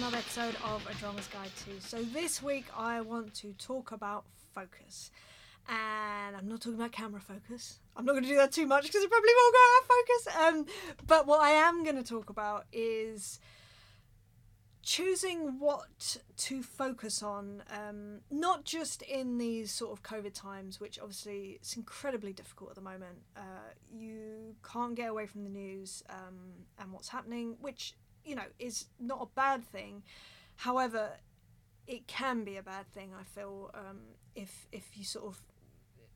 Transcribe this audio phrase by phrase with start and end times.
[0.00, 1.86] another episode of A Drummer's Guide to.
[1.86, 4.24] So this week I want to talk about
[4.54, 5.10] focus.
[5.68, 7.80] And I'm not talking about camera focus.
[7.94, 10.64] I'm not going to do that too much because it probably won't go out of
[10.64, 10.72] focus.
[10.72, 13.40] Um, but what I am going to talk about is
[14.82, 20.98] choosing what to focus on, um, not just in these sort of COVID times, which
[20.98, 23.18] obviously it's incredibly difficult at the moment.
[23.36, 26.38] Uh, you can't get away from the news um,
[26.78, 27.92] and what's happening, which
[28.24, 30.02] you know is not a bad thing.
[30.56, 31.10] However,
[31.86, 33.10] it can be a bad thing.
[33.18, 34.00] I feel um,
[34.34, 35.40] if if you sort of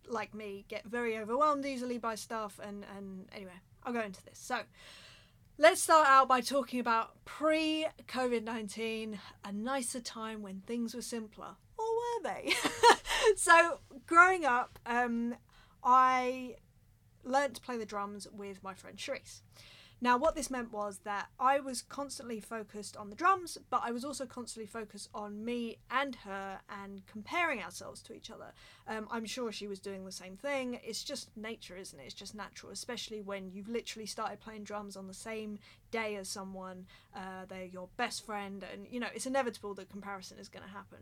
[0.06, 4.38] like me get very overwhelmed easily by stuff and and anyway, I'll go into this.
[4.38, 4.60] So.
[5.56, 11.00] Let's start out by talking about pre COVID 19, a nicer time when things were
[11.00, 11.54] simpler.
[11.78, 12.54] Or were they?
[13.36, 15.36] so, growing up, um,
[15.84, 16.56] I
[17.24, 19.42] learnt to play the drums with my friend Sharice.
[20.04, 23.90] Now, what this meant was that I was constantly focused on the drums, but I
[23.90, 28.52] was also constantly focused on me and her and comparing ourselves to each other.
[28.86, 30.78] Um, I'm sure she was doing the same thing.
[30.84, 32.02] It's just nature, isn't it?
[32.02, 35.58] It's just natural, especially when you've literally started playing drums on the same
[35.90, 36.84] day as someone.
[37.16, 40.70] Uh, they're your best friend, and you know, it's inevitable that comparison is going to
[40.70, 40.98] happen.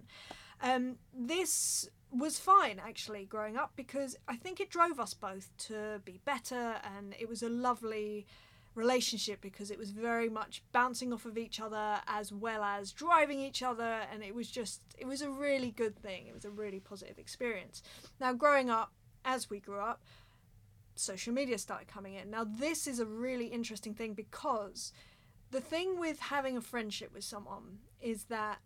[0.61, 6.00] Um, this was fine actually growing up because I think it drove us both to
[6.05, 8.27] be better, and it was a lovely
[8.75, 13.39] relationship because it was very much bouncing off of each other as well as driving
[13.39, 16.27] each other and it was just it was a really good thing.
[16.27, 17.83] It was a really positive experience.
[18.20, 18.92] Now growing up
[19.25, 20.01] as we grew up
[20.95, 22.31] social media started coming in.
[22.31, 24.92] Now this is a really interesting thing because
[25.51, 28.59] the thing with having a friendship with someone is that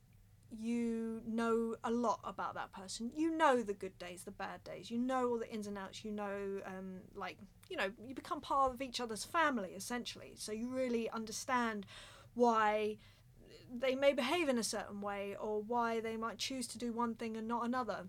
[0.50, 3.10] you know a lot about that person.
[3.14, 4.90] You know the good days, the bad days.
[4.90, 6.04] You know all the ins and outs.
[6.04, 10.32] You know, um, like, you know, you become part of each other's family, essentially.
[10.36, 11.86] So you really understand
[12.34, 12.98] why
[13.74, 17.14] they may behave in a certain way or why they might choose to do one
[17.14, 18.04] thing and not another.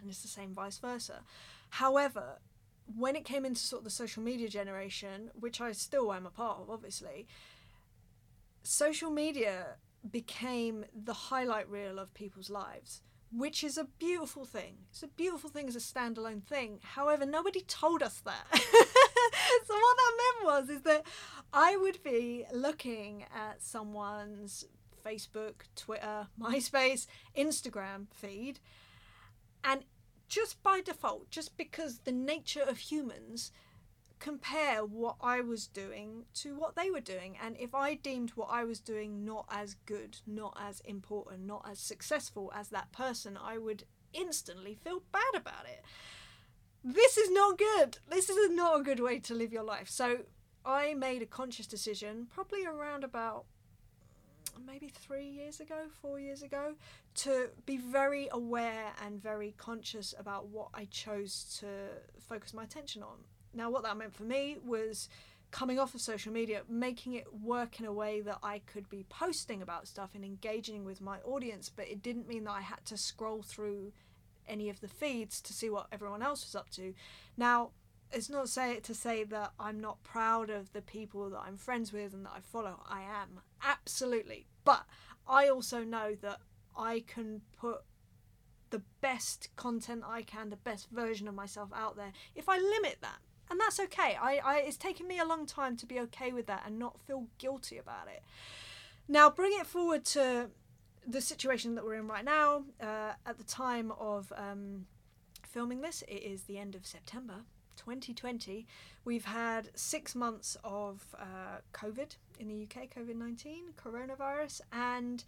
[0.00, 1.22] And it's the same vice versa.
[1.70, 2.38] However,
[2.94, 6.30] when it came into sort of the social media generation, which I still am a
[6.30, 7.26] part of, obviously,
[8.62, 9.76] social media
[10.10, 13.02] became the highlight reel of people's lives,
[13.32, 14.76] which is a beautiful thing.
[14.90, 16.80] It's a beautiful thing as a standalone thing.
[16.82, 18.46] However, nobody told us that.
[18.52, 21.04] so what that meant was is that
[21.52, 24.64] I would be looking at someone's
[25.04, 27.06] Facebook, Twitter, MySpace,
[27.36, 28.60] Instagram feed,
[29.62, 29.84] and
[30.28, 33.52] just by default, just because the nature of humans
[34.18, 37.36] compare what I was doing to what they were doing.
[37.42, 41.66] And if I deemed what I was doing not as good, not as important, not
[41.70, 45.84] as successful as that person, I would instantly feel bad about it.
[46.82, 47.98] This is not good.
[48.08, 49.88] This is not a good way to live your life.
[49.88, 50.18] So
[50.64, 53.44] I made a conscious decision, probably around about
[54.56, 56.74] mm, maybe three years ago, four years ago,
[57.16, 61.66] to be very aware and very conscious about what I chose to
[62.20, 63.18] focus my attention on.
[63.56, 65.08] Now, what that meant for me was
[65.50, 69.06] coming off of social media, making it work in a way that I could be
[69.08, 72.84] posting about stuff and engaging with my audience, but it didn't mean that I had
[72.86, 73.92] to scroll through
[74.46, 76.94] any of the feeds to see what everyone else was up to.
[77.36, 77.70] Now,
[78.12, 81.92] it's not say to say that I'm not proud of the people that I'm friends
[81.92, 82.82] with and that I follow.
[82.88, 84.84] I am absolutely, but
[85.26, 86.38] I also know that
[86.76, 87.78] I can put
[88.70, 92.98] the best content I can, the best version of myself out there if I limit
[93.00, 93.18] that
[93.50, 94.16] and that's okay.
[94.20, 97.00] I, I it's taken me a long time to be okay with that and not
[97.00, 98.22] feel guilty about it.
[99.08, 100.50] Now, bring it forward to
[101.06, 102.64] the situation that we're in right now.
[102.80, 104.86] Uh, at the time of um,
[105.42, 107.44] filming this, it is the end of September
[107.76, 108.66] 2020.
[109.04, 115.22] We've had six months of uh, COVID in the UK, COVID 19, coronavirus, and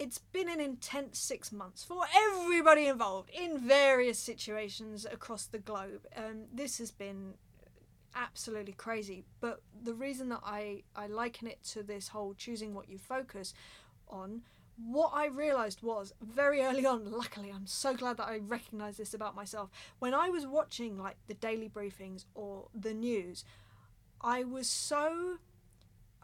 [0.00, 6.06] it's been an intense six months for everybody involved in various situations across the globe.
[6.16, 7.34] Um, this has been
[8.16, 9.24] absolutely crazy.
[9.40, 13.52] But the reason that I, I liken it to this whole choosing what you focus
[14.08, 14.40] on,
[14.82, 19.12] what I realised was very early on, luckily, I'm so glad that I recognised this
[19.12, 19.68] about myself.
[19.98, 23.44] When I was watching like the daily briefings or the news,
[24.22, 25.38] I was so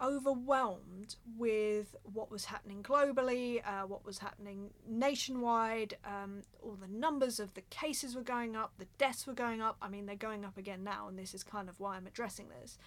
[0.02, 5.96] overwhelmed with what was happening globally, uh, what was happening nationwide.
[6.04, 9.76] Um, all the numbers of the cases were going up, the deaths were going up.
[9.80, 12.48] I mean, they're going up again now, and this is kind of why I'm addressing
[12.60, 12.78] this.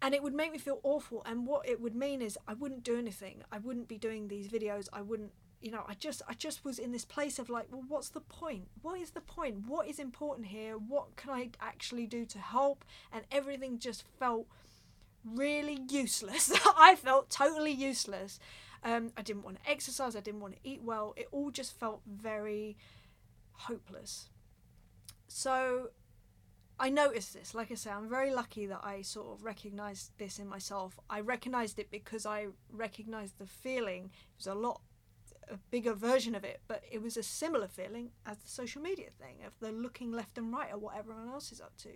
[0.00, 1.22] And it would make me feel awful.
[1.24, 3.42] And what it would mean is I wouldn't do anything.
[3.52, 4.88] I wouldn't be doing these videos.
[4.92, 5.30] I wouldn't,
[5.60, 8.20] you know, I just, I just was in this place of like, well, what's the
[8.20, 8.66] point?
[8.82, 9.68] What is the point?
[9.68, 10.74] What is important here?
[10.74, 12.84] What can I actually do to help?
[13.12, 14.48] And everything just felt
[15.24, 16.52] really useless.
[16.76, 18.38] I felt totally useless.
[18.84, 20.16] Um, I didn't want to exercise.
[20.16, 21.14] I didn't want to eat well.
[21.16, 22.76] It all just felt very
[23.52, 24.28] hopeless.
[25.28, 25.90] So
[26.78, 27.54] I noticed this.
[27.54, 30.98] Like I say, I'm very lucky that I sort of recognized this in myself.
[31.08, 34.06] I recognized it because I recognized the feeling.
[34.06, 34.80] It was a lot
[35.50, 39.08] a bigger version of it, but it was a similar feeling as the social media
[39.20, 41.90] thing of the looking left and right at what everyone else is up to.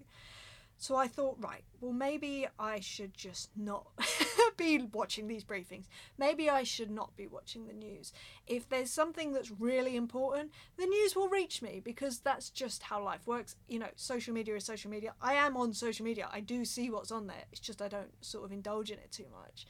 [0.78, 3.86] So I thought, right, well, maybe I should just not
[4.56, 5.86] be watching these briefings.
[6.18, 8.12] Maybe I should not be watching the news.
[8.46, 13.02] If there's something that's really important, the news will reach me because that's just how
[13.02, 13.56] life works.
[13.68, 15.14] You know, social media is social media.
[15.20, 16.28] I am on social media.
[16.30, 17.44] I do see what's on there.
[17.50, 19.66] It's just I don't sort of indulge in it too much.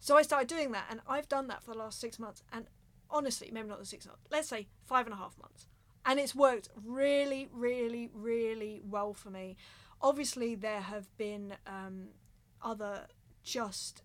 [0.00, 2.42] So I started doing that, and I've done that for the last six months.
[2.52, 2.66] And
[3.10, 5.66] honestly, maybe not the six months, let's say five and a half months.
[6.06, 9.56] And it's worked really, really, really well for me
[10.04, 12.08] obviously there have been um,
[12.62, 13.06] other
[13.42, 14.02] just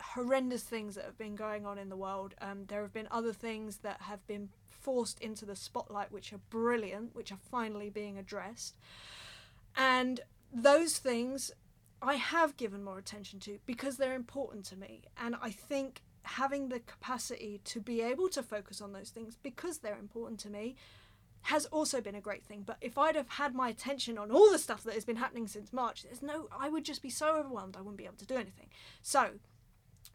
[0.00, 2.34] horrendous things that have been going on in the world.
[2.40, 6.40] Um, there have been other things that have been forced into the spotlight, which are
[6.50, 8.76] brilliant, which are finally being addressed.
[9.76, 10.20] And
[10.52, 11.50] those things
[12.00, 15.02] I have given more attention to because they're important to me.
[15.20, 19.78] And I think having the capacity to be able to focus on those things because
[19.78, 20.76] they're important to me
[21.42, 22.62] has also been a great thing.
[22.64, 25.46] But if I'd have had my attention on all the stuff that has been happening
[25.46, 28.26] since March, there's no, I would just be so overwhelmed I wouldn't be able to
[28.26, 28.68] do anything.
[29.02, 29.30] So,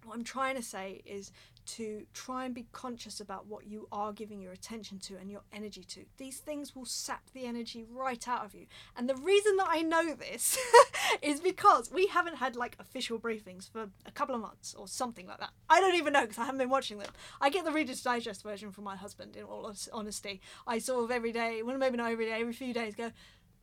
[0.03, 1.31] what I'm trying to say is
[1.67, 5.41] to try and be conscious about what you are giving your attention to and your
[5.53, 6.05] energy to.
[6.17, 8.65] These things will sap the energy right out of you.
[8.95, 10.57] And the reason that I know this
[11.21, 15.27] is because we haven't had like official briefings for a couple of months or something
[15.27, 15.51] like that.
[15.69, 17.11] I don't even know because I haven't been watching them.
[17.41, 20.41] I get the Reader's Digest version from my husband, in all honesty.
[20.65, 23.11] I sort of every day, well, maybe not every day, every few days go,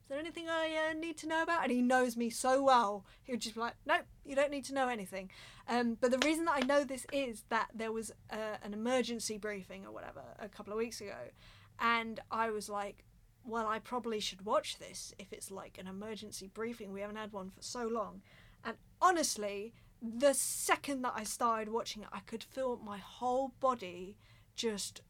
[0.05, 1.63] is there anything I uh, need to know about?
[1.63, 3.07] And he knows me so well.
[3.23, 5.31] He would just be like, nope, you don't need to know anything.
[5.67, 9.39] Um, but the reason that I know this is that there was uh, an emergency
[9.39, 11.17] briefing or whatever a couple of weeks ago.
[11.81, 13.05] And I was like,
[13.47, 16.93] well, I probably should watch this if it's like an emergency briefing.
[16.93, 18.21] We haven't had one for so long.
[18.63, 19.73] And honestly,
[20.03, 24.19] the second that I started watching it, I could feel my whole body
[24.55, 25.01] just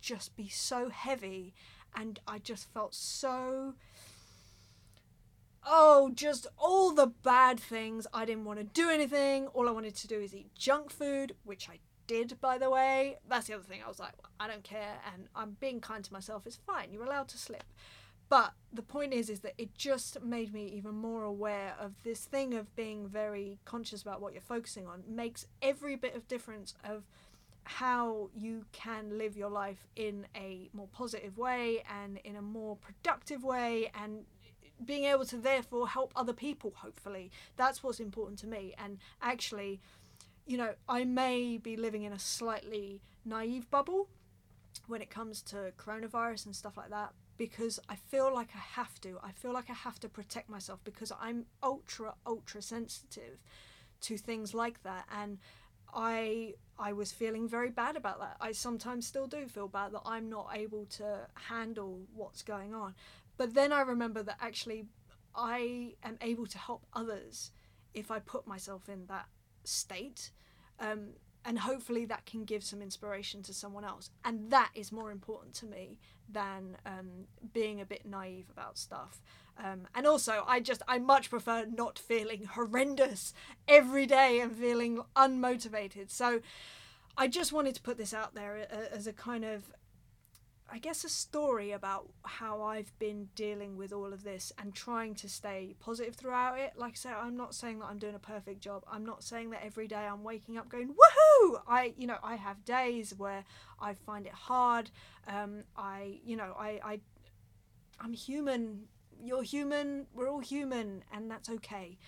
[0.00, 1.52] just be so heavy
[1.96, 3.74] and I just felt so
[5.66, 8.06] oh, just all the bad things.
[8.12, 9.46] I didn't want to do anything.
[9.48, 13.18] All I wanted to do is eat junk food, which I did, by the way.
[13.28, 13.80] That's the other thing.
[13.84, 16.46] I was like, well, I don't care, and I'm being kind to myself.
[16.46, 16.92] It's fine.
[16.92, 17.64] You're allowed to slip.
[18.28, 22.24] But the point is, is that it just made me even more aware of this
[22.24, 25.02] thing of being very conscious about what you're focusing on.
[25.08, 27.02] Makes every bit of difference of
[27.78, 32.76] how you can live your life in a more positive way and in a more
[32.76, 34.24] productive way and
[34.84, 37.30] being able to therefore help other people hopefully.
[37.56, 38.74] That's what's important to me.
[38.76, 39.80] And actually
[40.46, 44.08] you know i may be living in a slightly naive bubble
[44.86, 49.00] when it comes to coronavirus and stuff like that because i feel like i have
[49.00, 49.18] to.
[49.22, 53.38] I feel like i have to protect myself because i'm ultra ultra sensitive
[54.00, 55.06] to things like that.
[55.14, 55.38] And
[55.94, 58.36] I I was feeling very bad about that.
[58.40, 62.94] I sometimes still do feel bad that I'm not able to handle what's going on.
[63.36, 64.86] But then I remember that actually
[65.34, 67.52] I am able to help others
[67.92, 69.26] if I put myself in that
[69.64, 70.30] state.
[70.78, 71.10] Um,
[71.44, 74.10] and hopefully that can give some inspiration to someone else.
[74.24, 79.22] And that is more important to me than um, being a bit naive about stuff.
[79.62, 83.34] Um, and also, I just, I much prefer not feeling horrendous
[83.68, 86.10] every day and feeling unmotivated.
[86.10, 86.40] So
[87.16, 89.64] I just wanted to put this out there uh, as a kind of,
[90.72, 95.14] I guess, a story about how I've been dealing with all of this and trying
[95.16, 96.72] to stay positive throughout it.
[96.76, 98.84] Like I said, I'm not saying that I'm doing a perfect job.
[98.90, 101.60] I'm not saying that every day I'm waking up going, woohoo!
[101.68, 103.44] I, you know, I have days where
[103.78, 104.90] I find it hard.
[105.26, 107.00] Um, I, you know, I, I,
[108.00, 108.84] I'm human
[109.22, 111.98] you're human, we're all human, and that's okay.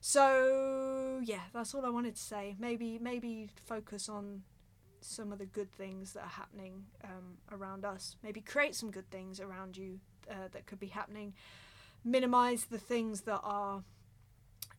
[0.00, 2.56] So yeah, that's all I wanted to say.
[2.58, 4.42] Maybe maybe focus on
[5.00, 8.16] some of the good things that are happening um, around us.
[8.22, 10.00] Maybe create some good things around you
[10.30, 11.34] uh, that could be happening.
[12.04, 13.82] Minimize the things that are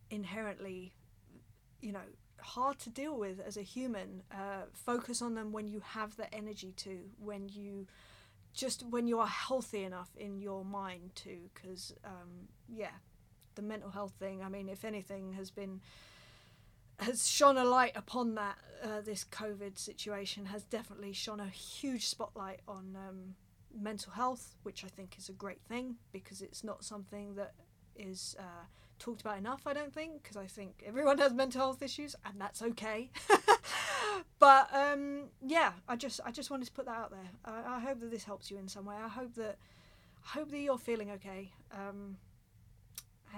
[0.10, 0.94] inherently,
[1.82, 2.08] you know,
[2.40, 4.24] hard to deal with as a human.
[4.32, 7.88] Uh, focus on them when you have the energy to, when you
[8.54, 12.92] just when you are healthy enough in your mind too because um, yeah
[13.56, 15.82] the mental health thing i mean if anything has been
[17.00, 22.08] has shone a light upon that uh, this covid situation has definitely shone a huge
[22.08, 23.36] spotlight on um,
[23.76, 27.54] mental health which i think is a great thing because it's not something that
[27.96, 28.66] is uh,
[29.00, 29.64] talked about enough.
[29.66, 33.10] I don't think because I think everyone has mental health issues, and that's okay.
[34.44, 37.30] but um, yeah, I just I just wanted to put that out there.
[37.46, 38.96] I, I hope that this helps you in some way.
[39.02, 39.58] I hope that
[40.26, 41.54] I hope that you're feeling okay.
[41.72, 42.18] Um,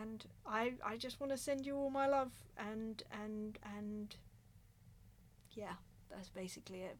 [0.02, 4.16] and I I just want to send you all my love and and and
[5.52, 5.74] yeah,
[6.10, 6.98] that's basically it.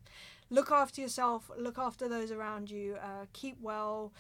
[0.52, 1.50] Look after yourself.
[1.58, 2.98] Look after those around you.
[3.02, 4.14] Uh, keep well.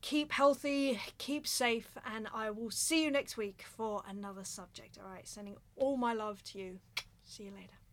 [0.00, 4.98] Keep healthy, keep safe, and I will see you next week for another subject.
[5.02, 6.78] All right, sending all my love to you.
[7.24, 7.85] See you later.